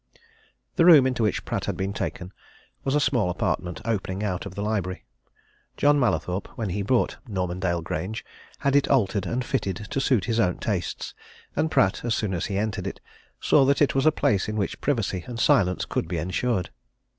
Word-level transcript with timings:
The 0.77 0.85
room 0.85 1.05
into 1.05 1.21
which 1.21 1.45
Pratt 1.45 1.65
had 1.65 1.77
been 1.77 1.93
taken 1.93 2.33
was 2.83 2.95
a 2.95 2.99
small 2.99 3.29
apartment 3.29 3.81
opening 3.85 4.23
out 4.23 4.47
of 4.47 4.55
the 4.55 4.63
library 4.63 5.05
John 5.77 5.99
Mallathorpe, 5.99 6.47
when 6.57 6.69
he 6.69 6.81
bought 6.81 7.17
Normandale 7.27 7.83
Grange, 7.83 8.25
had 8.57 8.75
it 8.75 8.87
altered 8.87 9.27
and 9.27 9.45
fitted 9.45 9.75
to 9.75 10.01
suit 10.01 10.25
his 10.25 10.39
own 10.39 10.57
tastes, 10.57 11.13
and 11.55 11.69
Pratt, 11.69 12.03
as 12.03 12.15
soon 12.15 12.33
as 12.33 12.47
he 12.47 12.57
entered 12.57 12.87
it, 12.87 12.99
saw 13.39 13.63
that 13.65 13.79
it 13.79 13.93
was 13.93 14.07
a 14.07 14.11
place 14.11 14.49
in 14.49 14.55
which 14.55 14.81
privacy 14.81 15.23
and 15.27 15.39
silence 15.39 15.85
could 15.85 16.07
be 16.07 16.17
ensured. 16.17 16.71